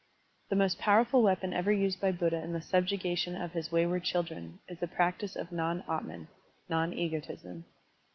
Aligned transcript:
The 0.49 0.55
most 0.55 0.79
powerful 0.79 1.21
weapon 1.21 1.53
ever 1.53 1.71
used 1.71 2.01
by 2.01 2.11
Buddha 2.11 2.41
in 2.43 2.53
the 2.53 2.59
subjugation 2.63 3.39
of 3.39 3.51
his 3.53 3.71
wayward 3.71 4.03
children 4.03 4.57
is 4.67 4.79
the 4.79 4.87
practice 4.87 5.35
of 5.35 5.51
non 5.51 5.83
atman 5.87 6.27
(non 6.67 6.91
egotism). 6.91 7.65